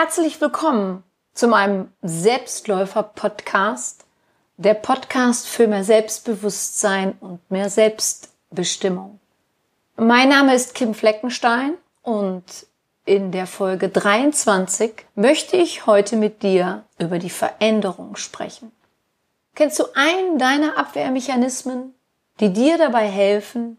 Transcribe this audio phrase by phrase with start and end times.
[0.00, 1.02] Herzlich willkommen
[1.34, 4.04] zu meinem Selbstläufer-Podcast,
[4.56, 9.18] der Podcast für mehr Selbstbewusstsein und mehr Selbstbestimmung.
[9.96, 12.44] Mein Name ist Kim Fleckenstein und
[13.06, 18.70] in der Folge 23 möchte ich heute mit dir über die Veränderung sprechen.
[19.56, 21.92] Kennst du einen deiner Abwehrmechanismen,
[22.38, 23.78] die dir dabei helfen,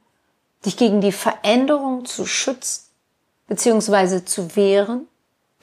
[0.66, 2.90] dich gegen die Veränderung zu schützen
[3.48, 4.26] bzw.
[4.26, 5.08] zu wehren?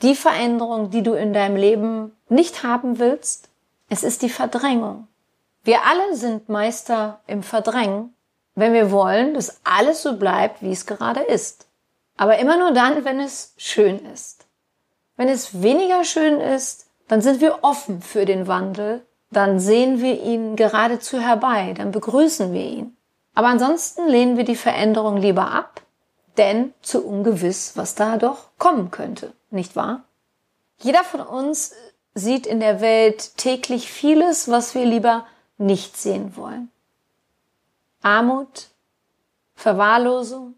[0.03, 3.49] Die Veränderung, die du in deinem Leben nicht haben willst?
[3.89, 5.07] Es ist die Verdrängung.
[5.63, 8.13] Wir alle sind Meister im Verdrängen,
[8.53, 11.67] wenn wir wollen, dass alles so bleibt, wie es gerade ist.
[12.15, 14.45] Aber immer nur dann, wenn es schön ist.
[15.15, 20.21] Wenn es weniger schön ist, dann sind wir offen für den Wandel, dann sehen wir
[20.21, 22.97] ihn geradezu herbei, dann begrüßen wir ihn.
[23.33, 25.81] Aber ansonsten lehnen wir die Veränderung lieber ab,
[26.37, 30.03] denn zu ungewiss, was da doch kommen könnte, nicht wahr?
[30.77, 31.73] Jeder von uns
[32.13, 35.25] sieht in der Welt täglich vieles, was wir lieber
[35.57, 36.69] nicht sehen wollen.
[38.01, 38.69] Armut,
[39.55, 40.53] Verwahrlosung,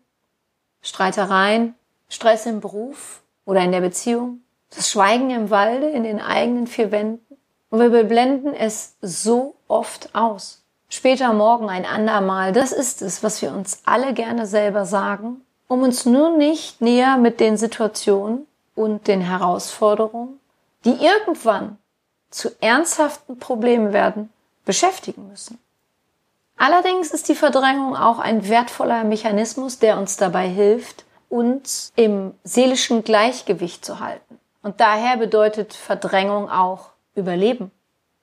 [0.81, 1.75] Streitereien,
[2.09, 4.41] Stress im Beruf oder in der Beziehung,
[4.75, 7.37] das Schweigen im Walde in den eigenen vier Wänden.
[7.69, 10.63] Und wir blenden es so oft aus.
[10.89, 15.83] Später morgen ein andermal, das ist es, was wir uns alle gerne selber sagen, um
[15.83, 20.39] uns nur nicht näher mit den Situationen und den Herausforderungen,
[20.83, 21.77] die irgendwann
[22.31, 24.33] zu ernsthaften Problemen werden,
[24.65, 25.59] beschäftigen müssen.
[26.57, 33.03] Allerdings ist die Verdrängung auch ein wertvoller Mechanismus, der uns dabei hilft, uns im seelischen
[33.03, 34.39] Gleichgewicht zu halten.
[34.63, 37.71] Und daher bedeutet Verdrängung auch Überleben.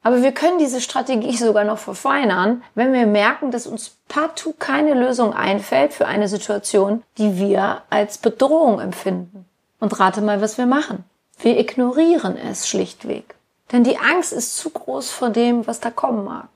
[0.06, 4.94] Aber wir können diese Strategie sogar noch verfeinern, wenn wir merken, dass uns partout keine
[4.94, 9.46] Lösung einfällt für eine Situation, die wir als Bedrohung empfinden.
[9.80, 11.02] Und rate mal, was wir machen.
[11.40, 13.34] Wir ignorieren es schlichtweg.
[13.72, 16.50] Denn die Angst ist zu groß vor dem, was da kommen mag.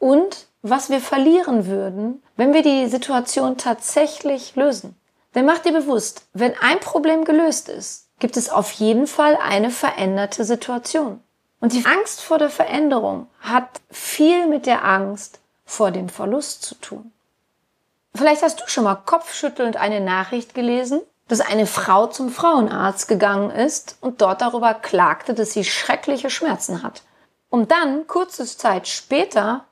[0.00, 4.96] Und was wir verlieren würden, wenn wir die Situation tatsächlich lösen.
[5.36, 9.70] Denn mach dir bewusst, wenn ein Problem gelöst ist, gibt es auf jeden Fall eine
[9.70, 11.20] veränderte Situation.
[11.60, 16.74] Und die Angst vor der Veränderung hat viel mit der Angst vor dem Verlust zu
[16.76, 17.12] tun.
[18.14, 23.50] Vielleicht hast du schon mal kopfschüttelnd eine Nachricht gelesen, dass eine Frau zum Frauenarzt gegangen
[23.50, 27.02] ist und dort darüber klagte, dass sie schreckliche Schmerzen hat.
[27.50, 29.64] Um dann kurze Zeit später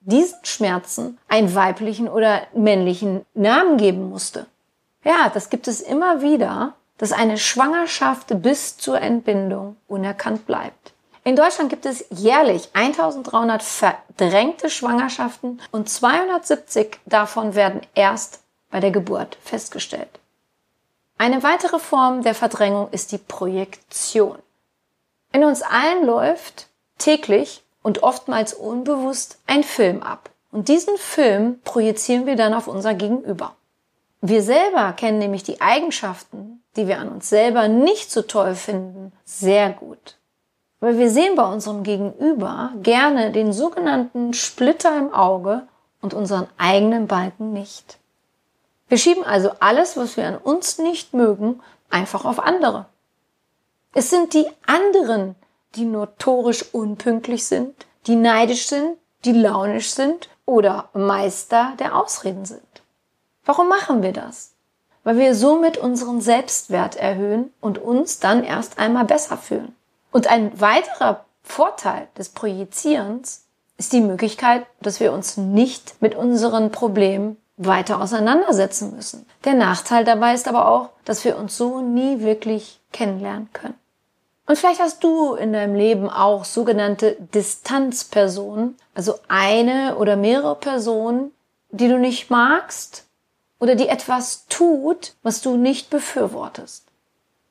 [0.00, 4.46] diesen Schmerzen einen weiblichen oder männlichen Namen geben musste.
[5.04, 10.92] Ja, das gibt es immer wieder, dass eine Schwangerschaft bis zur Entbindung unerkannt bleibt.
[11.28, 18.40] In Deutschland gibt es jährlich 1300 verdrängte Schwangerschaften und 270 davon werden erst
[18.70, 20.08] bei der Geburt festgestellt.
[21.18, 24.38] Eine weitere Form der Verdrängung ist die Projektion.
[25.30, 30.30] In uns allen läuft täglich und oftmals unbewusst ein Film ab.
[30.50, 33.54] Und diesen Film projizieren wir dann auf unser Gegenüber.
[34.22, 39.12] Wir selber kennen nämlich die Eigenschaften, die wir an uns selber nicht so toll finden,
[39.26, 40.17] sehr gut.
[40.80, 45.66] Weil wir sehen bei unserem Gegenüber gerne den sogenannten Splitter im Auge
[46.00, 47.98] und unseren eigenen Balken nicht.
[48.88, 52.86] Wir schieben also alles, was wir an uns nicht mögen, einfach auf andere.
[53.92, 55.34] Es sind die anderen,
[55.74, 57.74] die notorisch unpünktlich sind,
[58.06, 62.62] die neidisch sind, die launisch sind oder Meister der Ausreden sind.
[63.44, 64.54] Warum machen wir das?
[65.04, 69.74] Weil wir somit unseren Selbstwert erhöhen und uns dann erst einmal besser fühlen.
[70.10, 73.46] Und ein weiterer Vorteil des Projizierens
[73.76, 79.26] ist die Möglichkeit, dass wir uns nicht mit unseren Problemen weiter auseinandersetzen müssen.
[79.44, 83.74] Der Nachteil dabei ist aber auch, dass wir uns so nie wirklich kennenlernen können.
[84.46, 91.32] Und vielleicht hast du in deinem Leben auch sogenannte Distanzpersonen, also eine oder mehrere Personen,
[91.70, 93.04] die du nicht magst
[93.60, 96.87] oder die etwas tut, was du nicht befürwortest.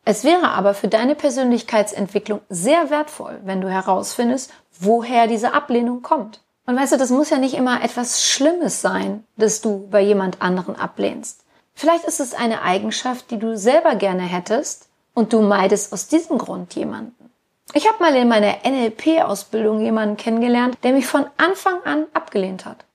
[0.10, 6.40] Es wäre aber für deine Persönlichkeitsentwicklung sehr wertvoll, wenn du herausfindest, woher diese Ablehnung kommt.
[6.66, 10.42] Und weißt du, das muss ja nicht immer etwas Schlimmes sein, dass du bei jemand
[10.42, 11.44] anderen ablehnst.
[11.74, 16.38] Vielleicht ist es eine Eigenschaft, die du selber gerne hättest, und du meidest aus diesem
[16.38, 17.30] Grund jemanden.
[17.74, 22.86] Ich habe mal in meiner NLP-Ausbildung jemanden kennengelernt, der mich von Anfang an abgelehnt hat.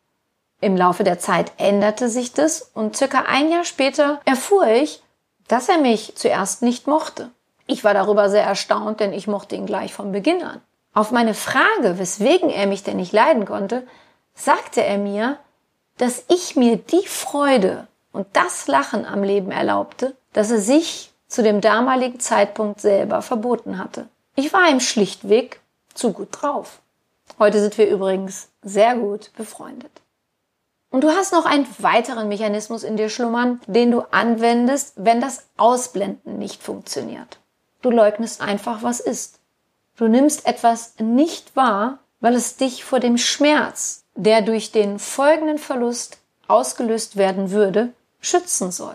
[0.62, 5.02] Im Laufe der Zeit änderte sich das und circa ein Jahr später erfuhr ich,
[5.52, 7.30] dass er mich zuerst nicht mochte.
[7.66, 10.62] Ich war darüber sehr erstaunt, denn ich mochte ihn gleich von Beginn an.
[10.94, 13.86] Auf meine Frage, weswegen er mich denn nicht leiden konnte,
[14.34, 15.36] sagte er mir,
[15.98, 21.42] dass ich mir die Freude und das Lachen am Leben erlaubte, dass er sich zu
[21.42, 24.08] dem damaligen Zeitpunkt selber verboten hatte.
[24.34, 25.60] Ich war ihm schlichtweg
[25.92, 26.80] zu gut drauf.
[27.38, 30.01] Heute sind wir übrigens sehr gut befreundet.
[30.92, 35.46] Und du hast noch einen weiteren Mechanismus in dir schlummern, den du anwendest, wenn das
[35.56, 37.38] Ausblenden nicht funktioniert.
[37.80, 39.40] Du leugnest einfach, was ist.
[39.96, 45.58] Du nimmst etwas nicht wahr, weil es dich vor dem Schmerz, der durch den folgenden
[45.58, 48.94] Verlust ausgelöst werden würde, schützen soll.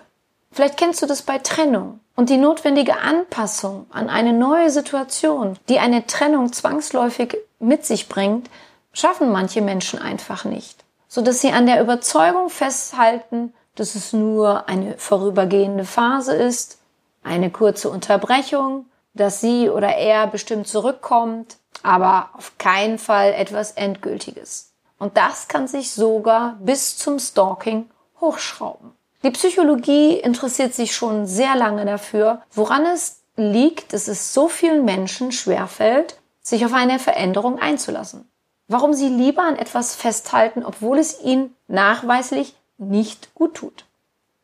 [0.51, 5.79] Vielleicht kennst du das bei Trennung und die notwendige Anpassung an eine neue Situation, die
[5.79, 8.49] eine Trennung zwangsläufig mit sich bringt,
[8.93, 10.83] schaffen manche Menschen einfach nicht,
[11.17, 16.77] so dass sie an der Überzeugung festhalten, dass es nur eine vorübergehende Phase ist,
[17.23, 18.85] eine kurze Unterbrechung,
[19.15, 24.73] dass sie oder er bestimmt zurückkommt, aber auf keinen Fall etwas Endgültiges.
[24.99, 27.89] Und das kann sich sogar bis zum Stalking
[28.21, 28.91] hochschrauben.
[29.23, 34.85] Die Psychologie interessiert sich schon sehr lange dafür, woran es liegt, dass es so vielen
[34.85, 38.29] Menschen schwerfällt, sich auf eine Veränderung einzulassen.
[38.67, 43.85] Warum sie lieber an etwas festhalten, obwohl es ihnen nachweislich nicht gut tut.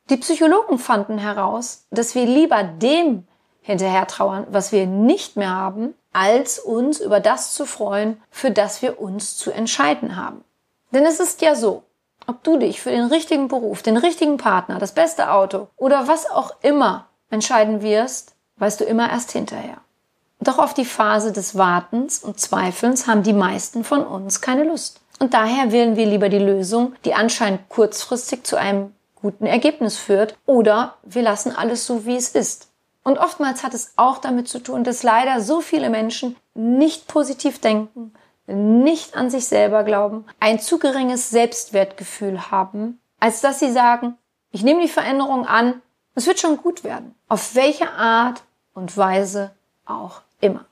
[0.10, 3.28] Die Psychologen fanden heraus, dass wir lieber dem
[3.62, 8.82] hinterher trauern, was wir nicht mehr haben, als uns über das zu freuen, für das
[8.82, 10.44] wir uns zu entscheiden haben.
[10.92, 11.84] Denn es ist ja so,
[12.28, 16.30] ob du dich für den richtigen Beruf, den richtigen Partner, das beste Auto oder was
[16.30, 19.78] auch immer entscheiden wirst, weißt du immer erst hinterher.
[20.44, 25.00] Doch auf die Phase des Wartens und Zweifelns haben die meisten von uns keine Lust.
[25.20, 30.36] Und daher wählen wir lieber die Lösung, die anscheinend kurzfristig zu einem guten Ergebnis führt,
[30.46, 32.68] oder wir lassen alles so, wie es ist.
[33.06, 37.60] Und oftmals hat es auch damit zu tun, dass leider so viele Menschen nicht positiv
[37.60, 38.14] denken,
[38.46, 44.18] nicht an sich selber glauben, ein zu geringes Selbstwertgefühl haben, als dass sie sagen,
[44.52, 45.82] ich nehme die Veränderung an,
[46.16, 47.16] es wird schon gut werden.
[47.30, 48.44] Auf welche Art
[48.74, 49.52] und Weise
[49.86, 50.66] auch immer.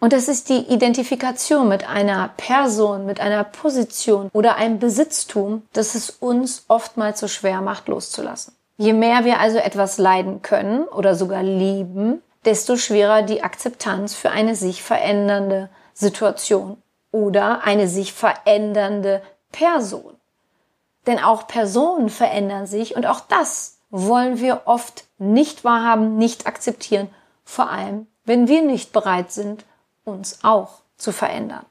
[0.00, 5.94] Und das ist die Identifikation mit einer Person, mit einer Position oder einem Besitztum, das
[5.94, 8.54] es uns oftmals so schwer macht, loszulassen.
[8.78, 14.30] Je mehr wir also etwas leiden können oder sogar lieben, desto schwerer die Akzeptanz für
[14.30, 16.78] eine sich verändernde Situation
[17.12, 19.20] oder eine sich verändernde
[19.52, 20.16] Person.
[21.06, 27.10] Denn auch Personen verändern sich und auch das wollen wir oft nicht wahrhaben, nicht akzeptieren,
[27.44, 29.64] vor allem wenn wir nicht bereit sind,
[30.04, 31.66] uns auch zu verändern.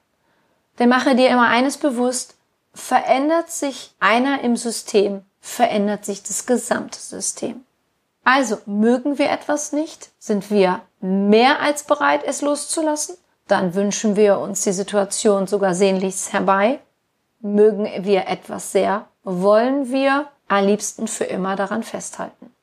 [0.78, 2.36] Denn mache dir immer eines bewusst,
[2.74, 7.66] verändert sich einer im System, verändert sich das gesamte System.
[8.24, 13.18] Also mögen wir etwas nicht, sind wir mehr als bereit, es loszulassen,
[13.48, 16.80] dann wünschen wir uns die Situation sogar sehnlichst herbei.
[17.42, 22.54] Mögen wir etwas sehr, wollen wir am liebsten für immer daran festhalten.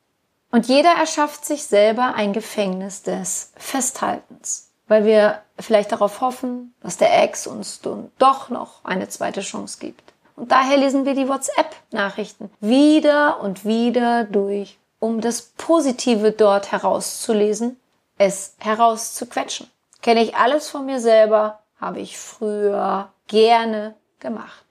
[0.56, 6.96] Und jeder erschafft sich selber ein Gefängnis des Festhaltens, weil wir vielleicht darauf hoffen, dass
[6.96, 7.82] der Ex uns
[8.18, 10.14] doch noch eine zweite Chance gibt.
[10.34, 17.78] Und daher lesen wir die WhatsApp-Nachrichten wieder und wieder durch, um das Positive dort herauszulesen,
[18.16, 19.70] es herauszuquetschen.
[20.00, 24.64] Kenne ich alles von mir selber, habe ich früher gerne gemacht.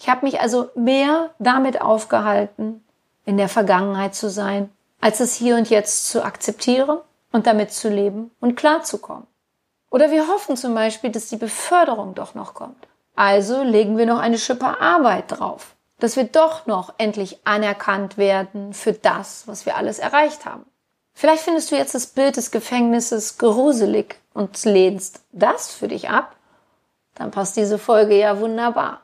[0.00, 2.84] Ich habe mich also mehr damit aufgehalten,
[3.24, 6.98] in der Vergangenheit zu sein, als es hier und jetzt zu akzeptieren
[7.32, 9.26] und damit zu leben und klarzukommen.
[9.90, 12.88] Oder wir hoffen zum Beispiel, dass die Beförderung doch noch kommt.
[13.14, 18.74] Also legen wir noch eine Schippe Arbeit drauf, dass wir doch noch endlich anerkannt werden
[18.74, 20.64] für das, was wir alles erreicht haben.
[21.14, 26.36] Vielleicht findest du jetzt das Bild des Gefängnisses gruselig und lehnst das für dich ab,
[27.16, 29.00] dann passt diese Folge ja wunderbar.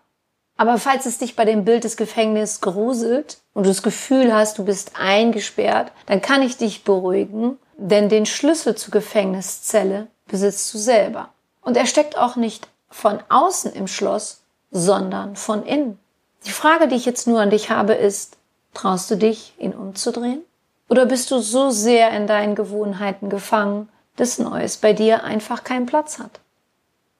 [0.56, 4.58] Aber falls es dich bei dem Bild des Gefängnisses gruselt und du das Gefühl hast,
[4.58, 10.78] du bist eingesperrt, dann kann ich dich beruhigen, denn den Schlüssel zur Gefängniszelle besitzt du
[10.78, 11.30] selber.
[11.60, 15.98] Und er steckt auch nicht von außen im Schloss, sondern von innen.
[16.46, 18.36] Die Frage, die ich jetzt nur an dich habe, ist,
[18.74, 20.42] traust du dich, ihn umzudrehen?
[20.88, 25.86] Oder bist du so sehr in deinen Gewohnheiten gefangen, dass Neues bei dir einfach keinen
[25.86, 26.40] Platz hat?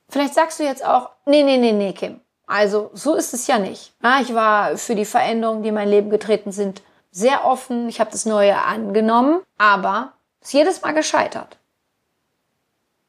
[0.09, 2.21] Vielleicht sagst du jetzt auch, nee, nee, nee, nee, Kim.
[2.47, 3.95] Also, so ist es ja nicht.
[4.23, 7.89] Ich war für die Veränderungen, die in mein Leben getreten sind, sehr offen.
[7.89, 11.57] Ich habe das Neue angenommen, aber ist jedes Mal gescheitert.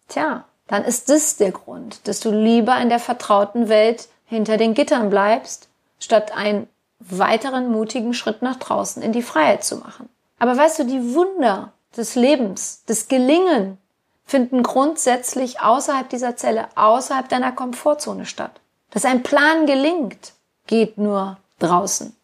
[0.07, 4.73] Tja, dann ist das der Grund, dass du lieber in der vertrauten Welt hinter den
[4.73, 6.67] Gittern bleibst, statt einen
[6.99, 10.09] weiteren mutigen Schritt nach draußen in die Freiheit zu machen.
[10.39, 13.77] Aber weißt du, die Wunder des Lebens, des Gelingen
[14.25, 18.59] finden grundsätzlich außerhalb dieser Zelle, außerhalb deiner Komfortzone statt.
[18.95, 20.31] Dass ein Plan gelingt,
[20.67, 22.15] geht nur draußen,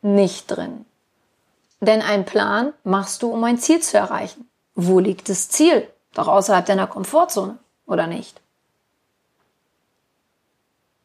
[0.00, 0.86] nicht drin.
[1.80, 4.48] Denn ein Plan machst du, um ein Ziel zu erreichen.
[4.74, 5.86] wo liegt das Ziel?
[6.14, 8.40] Doch außerhalb deiner Komfortzone, oder nicht?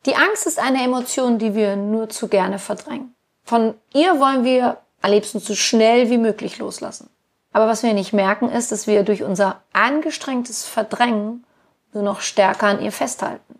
[0.05, 3.13] Die Angst ist eine Emotion, die wir nur zu gerne verdrängen.
[3.43, 7.09] Von ihr wollen wir am liebsten so schnell wie möglich loslassen.
[7.51, 11.45] Aber was wir nicht merken, ist, dass wir durch unser angestrengtes Verdrängen
[11.91, 13.58] nur noch stärker an ihr festhalten.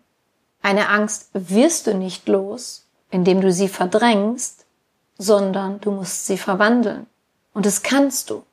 [0.62, 4.66] Eine Angst wirst du nicht los, indem du sie verdrängst,
[5.18, 7.06] sondern du musst sie verwandeln.
[7.52, 8.44] Und das kannst du.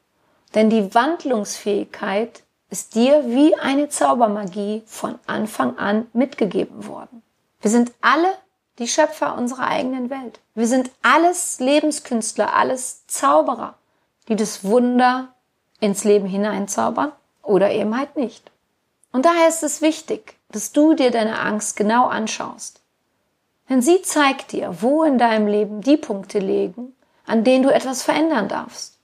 [0.56, 7.24] Denn die Wandlungsfähigkeit ist dir wie eine Zaubermagie von Anfang an mitgegeben worden.
[7.62, 8.34] Wir sind alle
[8.80, 10.40] die Schöpfer unserer eigenen Welt.
[10.56, 13.76] Wir sind alles Lebenskünstler, alles Zauberer,
[14.28, 15.30] die das Wunder
[15.80, 17.12] ins Leben hineinzaubern
[17.42, 18.52] oder eben halt nicht.
[19.12, 22.82] Und daher ist es wichtig, dass du dir deine Angst genau anschaust.
[23.70, 28.04] Denn sie zeigt dir, wo in deinem Leben die Punkte liegen, an denen du etwas
[28.04, 28.98] verändern darfst.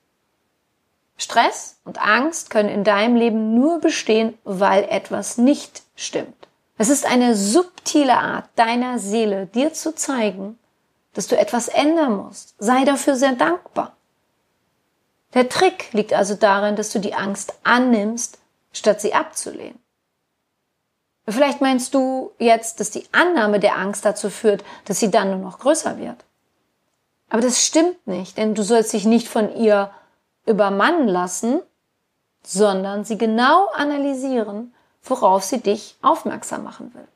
[1.18, 6.48] Stress und Angst können in deinem Leben nur bestehen, weil etwas nicht stimmt.
[6.78, 10.58] Es ist eine subtile Art deiner Seele, dir zu zeigen,
[11.14, 12.56] dass du etwas ändern musst.
[12.58, 13.96] Sei dafür sehr dankbar.
[15.34, 18.40] Der Trick liegt also darin, dass du die Angst annimmst,
[18.72, 19.80] statt sie abzulehnen.
[21.28, 25.40] Vielleicht meinst du jetzt, dass die Annahme der Angst dazu führt, dass sie dann nur
[25.40, 26.18] noch größer wird.
[27.30, 29.90] Aber das stimmt nicht, denn du sollst dich nicht von ihr
[30.46, 31.62] übermannen lassen,
[32.46, 37.08] sondern sie genau analysieren, worauf sie dich aufmerksam machen will.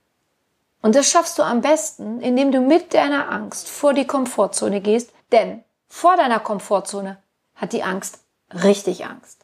[0.82, 5.12] Und das schaffst du am besten, indem du mit deiner Angst vor die Komfortzone gehst,
[5.32, 7.18] denn vor deiner Komfortzone
[7.56, 8.20] hat die Angst
[8.54, 9.37] richtig Angst.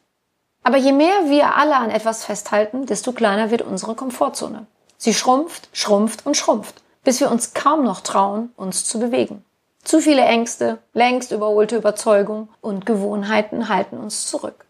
[0.63, 4.65] Aber je mehr wir alle an etwas festhalten, desto kleiner wird unsere Komfortzone.
[4.97, 9.43] Sie schrumpft, schrumpft und schrumpft, bis wir uns kaum noch trauen, uns zu bewegen.
[9.83, 14.65] Zu viele Ängste, längst überholte Überzeugung und Gewohnheiten halten uns zurück.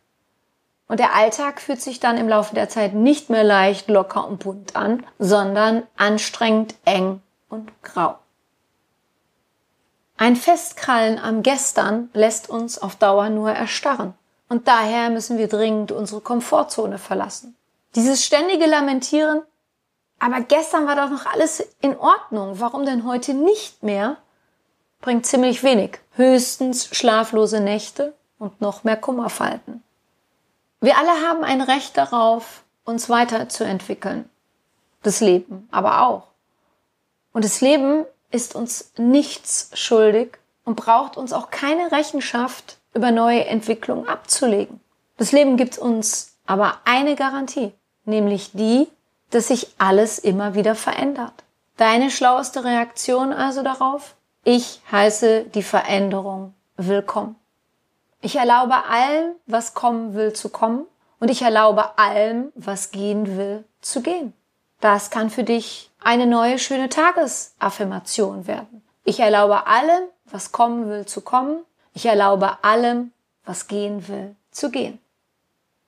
[0.87, 4.39] Und der Alltag fühlt sich dann im Laufe der Zeit nicht mehr leicht, locker und
[4.39, 8.15] bunt an, sondern anstrengend, eng und grau.
[10.17, 14.13] Ein Festkrallen am Gestern lässt uns auf Dauer nur erstarren.
[14.53, 17.55] Und daher müssen wir dringend unsere Komfortzone verlassen.
[17.95, 19.41] Dieses ständige Lamentieren,
[20.19, 24.17] aber gestern war doch noch alles in Ordnung, warum denn heute nicht mehr,
[25.01, 25.97] bringt ziemlich wenig.
[26.11, 29.81] Höchstens schlaflose Nächte und noch mehr Kummerfalten.
[30.81, 34.29] Wir alle haben ein Recht darauf, uns weiterzuentwickeln.
[35.01, 36.27] Das Leben aber auch.
[37.31, 43.45] Und das Leben ist uns nichts schuldig und braucht uns auch keine Rechenschaft über neue
[43.45, 44.79] Entwicklungen abzulegen.
[45.17, 47.71] Das Leben gibt uns aber eine Garantie,
[48.05, 48.87] nämlich die,
[49.29, 51.33] dass sich alles immer wieder verändert.
[51.77, 54.15] Deine schlaueste Reaktion also darauf?
[54.43, 57.35] Ich heiße die Veränderung willkommen.
[58.21, 60.85] Ich erlaube allem, was kommen will, zu kommen
[61.19, 64.33] und ich erlaube allem, was gehen will, zu gehen.
[64.81, 68.83] Das kann für dich eine neue schöne Tagesaffirmation werden.
[69.03, 73.11] Ich erlaube allem, was kommen will, zu kommen ich erlaube allem,
[73.45, 74.99] was gehen will, zu gehen.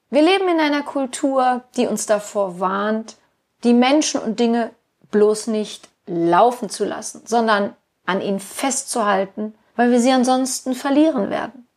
[0.10, 3.18] Wir leben in einer Kultur, die uns davor warnt,
[3.64, 4.72] die Menschen und Dinge
[5.12, 11.68] bloß nicht laufen zu lassen, sondern an ihnen festzuhalten, weil wir sie ansonsten verlieren werden.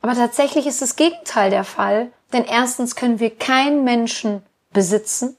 [0.00, 5.36] Aber tatsächlich ist das Gegenteil der Fall, denn erstens können wir keinen Menschen besitzen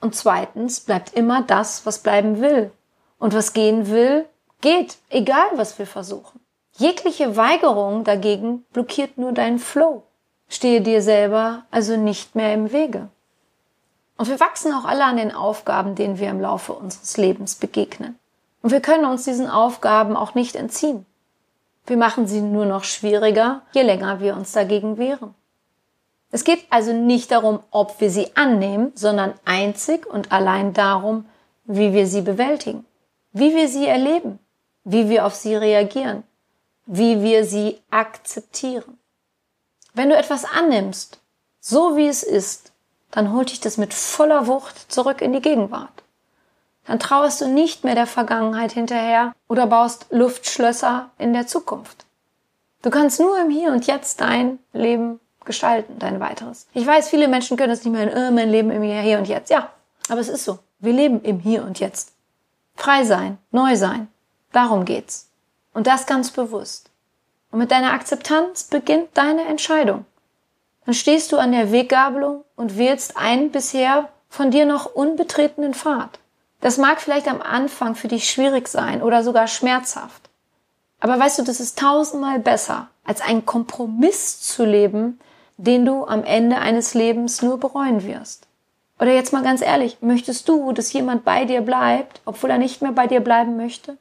[0.00, 2.70] und zweitens bleibt immer das, was bleiben will.
[3.18, 4.26] Und was gehen will,
[4.60, 6.40] geht, egal was wir versuchen.
[6.78, 10.02] Jegliche Weigerung dagegen blockiert nur deinen Flow.
[10.48, 13.08] Stehe dir selber also nicht mehr im Wege.
[14.18, 18.18] Und wir wachsen auch alle an den Aufgaben, denen wir im Laufe unseres Lebens begegnen.
[18.60, 21.06] Und wir können uns diesen Aufgaben auch nicht entziehen.
[21.86, 25.34] Wir machen sie nur noch schwieriger, je länger wir uns dagegen wehren.
[26.30, 31.24] Es geht also nicht darum, ob wir sie annehmen, sondern einzig und allein darum,
[31.64, 32.84] wie wir sie bewältigen,
[33.32, 34.40] wie wir sie erleben,
[34.84, 36.24] wie wir auf sie reagieren,
[36.86, 38.98] wie wir sie akzeptieren.
[39.94, 41.18] Wenn du etwas annimmst,
[41.60, 42.72] so wie es ist,
[43.10, 46.02] dann holt dich das mit voller Wucht zurück in die Gegenwart.
[46.86, 52.04] Dann trauerst du nicht mehr der Vergangenheit hinterher oder baust Luftschlösser in der Zukunft.
[52.82, 56.68] Du kannst nur im Hier und Jetzt dein Leben gestalten, dein weiteres.
[56.74, 59.26] Ich weiß, viele Menschen können es nicht mehr in äh, mein Leben im Hier und
[59.26, 59.50] Jetzt.
[59.50, 59.70] Ja,
[60.08, 60.58] aber es ist so.
[60.78, 62.12] Wir leben im Hier und Jetzt.
[62.76, 64.08] Frei sein, neu sein.
[64.52, 65.28] Darum geht's.
[65.76, 66.88] Und das ganz bewusst.
[67.50, 70.06] Und mit deiner Akzeptanz beginnt deine Entscheidung.
[70.86, 76.18] Dann stehst du an der Weggabelung und wählst einen bisher von dir noch unbetretenen Pfad.
[76.62, 80.30] Das mag vielleicht am Anfang für dich schwierig sein oder sogar schmerzhaft.
[80.98, 85.20] Aber weißt du, das ist tausendmal besser, als einen Kompromiss zu leben,
[85.58, 88.46] den du am Ende eines Lebens nur bereuen wirst.
[88.98, 92.80] Oder jetzt mal ganz ehrlich, möchtest du, dass jemand bei dir bleibt, obwohl er nicht
[92.80, 93.98] mehr bei dir bleiben möchte?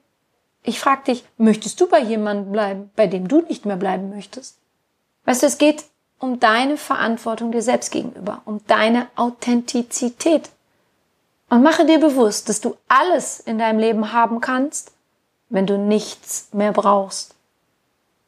[0.65, 4.57] Ich frage dich, möchtest du bei jemandem bleiben, bei dem du nicht mehr bleiben möchtest?
[5.25, 5.85] Weißt du, es geht
[6.19, 10.49] um deine Verantwortung dir selbst gegenüber, um deine Authentizität.
[11.49, 14.91] Und mache dir bewusst, dass du alles in deinem Leben haben kannst,
[15.49, 17.35] wenn du nichts mehr brauchst.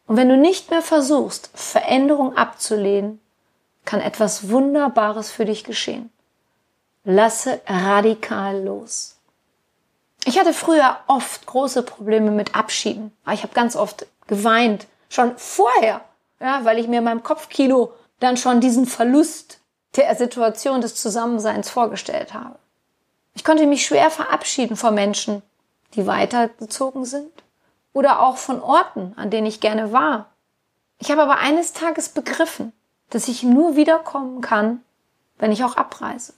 [0.06, 3.20] Und wenn du nicht mehr versuchst, Veränderung abzulehnen,
[3.84, 6.12] kann etwas Wunderbares für dich geschehen.
[7.04, 9.17] Lasse radikal los.
[10.28, 13.16] Ich hatte früher oft große Probleme mit Abschieden.
[13.32, 16.02] Ich habe ganz oft geweint, schon vorher,
[16.42, 19.62] ja, weil ich mir in meinem Kopfkino dann schon diesen Verlust
[19.96, 22.60] der Situation des Zusammenseins vorgestellt habe.
[23.36, 25.44] Ich konnte mich schwer verabschieden von Menschen,
[25.94, 27.32] die weitergezogen sind
[27.94, 30.26] oder auch von Orten, an denen ich gerne war.
[31.00, 32.74] Ich habe aber eines Tages begriffen,
[33.12, 34.84] dass ich nur wiederkommen kann,
[35.38, 36.34] wenn ich auch abreise.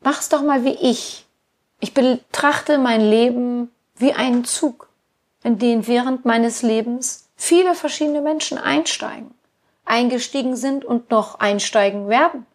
[0.00, 1.26] Mach's doch mal wie ich.
[1.82, 4.88] Ich betrachte mein Leben wie einen Zug,
[5.42, 9.34] in den während meines Lebens viele verschiedene Menschen einsteigen,
[9.84, 12.46] eingestiegen sind und noch einsteigen werden.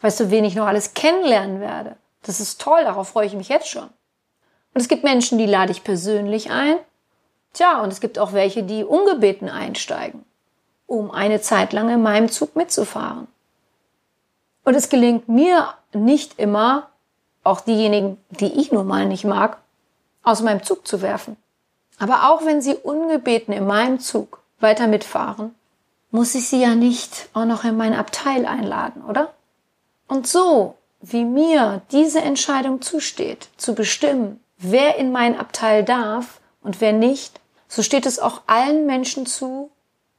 [0.00, 1.96] Weißt du, wen ich noch alles kennenlernen werde?
[2.22, 3.90] Das ist toll, darauf freue ich mich jetzt schon.
[4.72, 6.78] Und es gibt Menschen, die lade ich persönlich ein.
[7.52, 10.24] Tja, und es gibt auch welche, die ungebeten einsteigen,
[10.86, 13.28] um eine Zeit lang in meinem Zug mitzufahren.
[14.64, 16.88] Und es gelingt mir nicht immer,
[17.44, 19.58] auch diejenigen, die ich nun mal nicht mag,
[20.22, 21.36] aus meinem Zug zu werfen.
[21.98, 25.54] Aber auch wenn sie ungebeten in meinem Zug weiter mitfahren,
[26.10, 29.32] muss ich sie ja nicht auch noch in mein Abteil einladen, oder?
[30.06, 36.80] Und so, wie mir diese Entscheidung zusteht, zu bestimmen, wer in mein Abteil darf und
[36.80, 39.70] wer nicht, so steht es auch allen Menschen zu,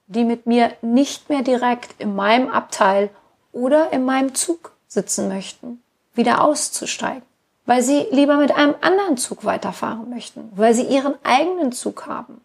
[0.08, 3.10] die mit mir nicht mehr direkt in meinem Abteil
[3.52, 5.83] oder in meinem Zug sitzen möchten,
[6.14, 7.24] wieder auszusteigen,
[7.66, 12.42] weil sie lieber mit einem anderen Zug weiterfahren möchten, weil sie ihren eigenen Zug haben.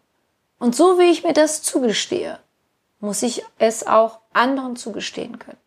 [0.59, 2.39] Und so wie ich mir das zugestehe,
[2.99, 5.57] muss ich es auch anderen zugestehen können.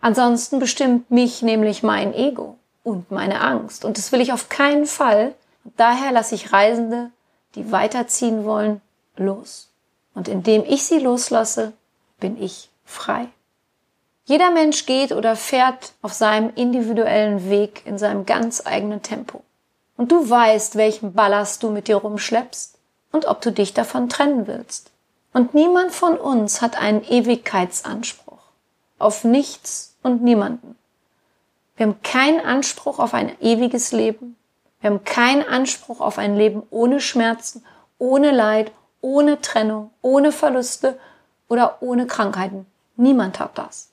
[0.00, 3.84] Ansonsten bestimmt mich nämlich mein Ego und meine Angst.
[3.84, 5.34] Und das will ich auf keinen Fall.
[5.76, 7.10] daher lasse ich Reisende,
[7.56, 8.80] die weiterziehen wollen,
[9.16, 9.68] los.
[10.14, 11.72] Und indem ich sie loslasse,
[12.20, 13.28] bin ich frei.
[14.28, 19.44] Jeder Mensch geht oder fährt auf seinem individuellen Weg in seinem ganz eigenen Tempo.
[19.96, 22.76] Und du weißt, welchen Ballast du mit dir rumschleppst
[23.12, 24.90] und ob du dich davon trennen willst.
[25.32, 28.42] Und niemand von uns hat einen Ewigkeitsanspruch.
[28.98, 30.76] Auf nichts und niemanden.
[31.76, 34.36] Wir haben keinen Anspruch auf ein ewiges Leben.
[34.80, 37.64] Wir haben keinen Anspruch auf ein Leben ohne Schmerzen,
[37.98, 40.98] ohne Leid, ohne Trennung, ohne Verluste
[41.48, 42.66] oder ohne Krankheiten.
[42.96, 43.90] Niemand hat das.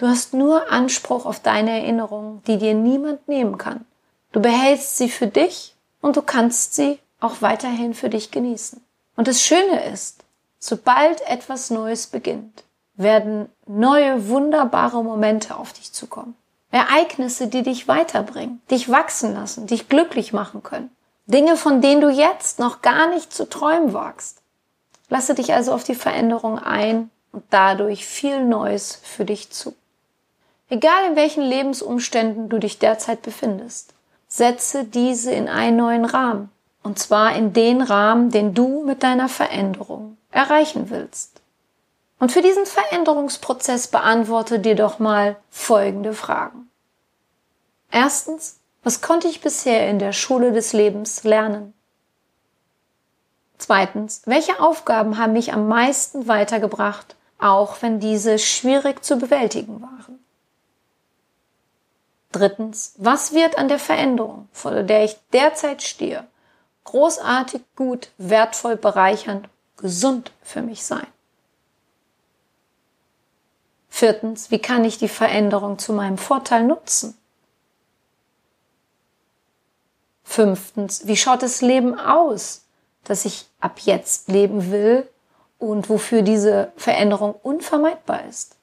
[0.00, 3.84] Du hast nur Anspruch auf deine Erinnerungen, die dir niemand nehmen kann.
[4.32, 8.82] Du behältst sie für dich und du kannst sie auch weiterhin für dich genießen.
[9.16, 10.24] Und das Schöne ist,
[10.58, 16.34] sobald etwas Neues beginnt, werden neue wunderbare Momente auf dich zukommen.
[16.70, 20.90] Ereignisse, die dich weiterbringen, dich wachsen lassen, dich glücklich machen können.
[21.26, 24.38] Dinge, von denen du jetzt noch gar nicht zu träumen wagst.
[25.10, 29.74] Lasse dich also auf die Veränderung ein und dadurch viel Neues für dich zu.
[30.70, 33.92] Egal in welchen Lebensumständen du dich derzeit befindest,
[34.28, 36.48] setze diese in einen neuen Rahmen.
[36.84, 41.40] Und zwar in den Rahmen, den du mit deiner Veränderung erreichen willst.
[42.20, 46.70] Und für diesen Veränderungsprozess beantworte dir doch mal folgende Fragen.
[47.90, 51.74] Erstens, was konnte ich bisher in der Schule des Lebens lernen?
[53.58, 60.19] Zweitens, welche Aufgaben haben mich am meisten weitergebracht, auch wenn diese schwierig zu bewältigen waren?
[62.32, 66.26] Drittens, was wird an der Veränderung, vor der ich derzeit stehe,
[66.84, 71.06] großartig, gut, wertvoll, bereichernd, gesund für mich sein?
[73.88, 77.18] Viertens, wie kann ich die Veränderung zu meinem Vorteil nutzen?
[80.22, 82.64] Fünftens, wie schaut das Leben aus,
[83.02, 85.08] das ich ab jetzt leben will
[85.58, 88.59] und wofür diese Veränderung unvermeidbar ist?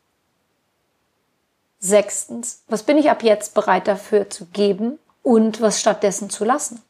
[1.87, 6.81] Sechstens, was bin ich ab jetzt bereit dafür zu geben und was stattdessen zu lassen?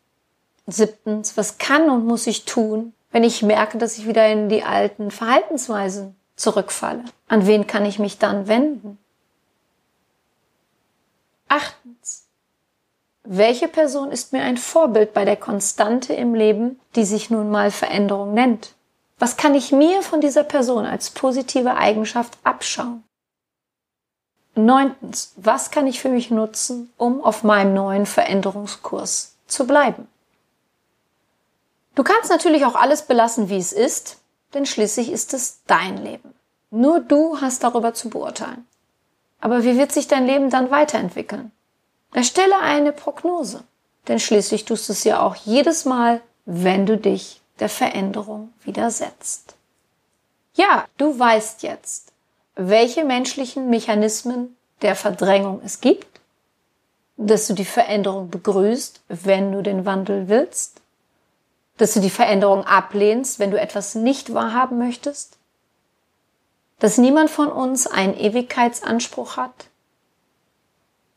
[0.65, 4.63] Siebtens, was kann und muss ich tun, wenn ich merke, dass ich wieder in die
[4.63, 7.05] alten Verhaltensweisen zurückfalle?
[7.27, 8.97] An wen kann ich mich dann wenden?
[11.47, 12.25] Achtens,
[13.23, 17.69] welche Person ist mir ein Vorbild bei der Konstante im Leben, die sich nun mal
[17.69, 18.73] Veränderung nennt?
[19.19, 23.03] Was kann ich mir von dieser Person als positive Eigenschaft abschauen?
[24.57, 30.07] Neuntens, was kann ich für mich nutzen, um auf meinem neuen Veränderungskurs zu bleiben?
[31.95, 34.17] Du kannst natürlich auch alles belassen, wie es ist,
[34.53, 36.33] denn schließlich ist es dein Leben.
[36.69, 38.67] Nur du hast darüber zu beurteilen.
[39.39, 41.51] Aber wie wird sich dein Leben dann weiterentwickeln?
[42.13, 43.63] Erstelle eine Prognose,
[44.07, 49.55] denn schließlich tust du es ja auch jedes Mal, wenn du dich der Veränderung widersetzt.
[50.53, 52.11] Ja, du weißt jetzt,
[52.57, 56.19] welche menschlichen Mechanismen der Verdrängung es gibt,
[57.15, 60.81] dass du die Veränderung begrüßt, wenn du den Wandel willst,
[61.77, 65.37] dass du die Veränderung ablehnst, wenn du etwas nicht wahrhaben möchtest,
[66.79, 69.67] dass niemand von uns einen Ewigkeitsanspruch hat,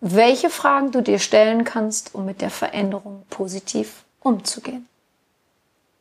[0.01, 4.87] welche Fragen du dir stellen kannst, um mit der Veränderung positiv umzugehen.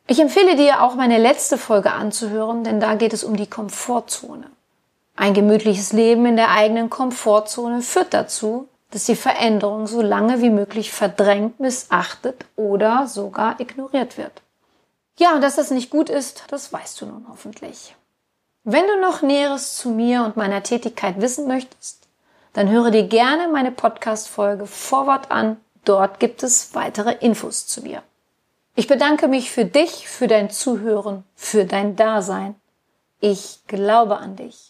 [0.06, 4.50] Ich empfehle dir auch meine letzte Folge anzuhören, denn da geht es um die Komfortzone.
[5.16, 10.50] Ein gemütliches Leben in der eigenen Komfortzone führt dazu, dass die Veränderung so lange wie
[10.50, 14.42] möglich verdrängt, missachtet oder sogar ignoriert wird.
[15.18, 17.94] Ja, dass das nicht gut ist, das weißt du nun hoffentlich.
[18.64, 22.08] Wenn du noch Näheres zu mir und meiner Tätigkeit wissen möchtest,
[22.52, 25.56] dann höre dir gerne meine Podcast-Folge Vorwort an.
[25.84, 28.02] Dort gibt es weitere Infos zu mir.
[28.74, 32.54] Ich bedanke mich für dich, für dein Zuhören, für dein Dasein.
[33.20, 34.69] Ich glaube an dich.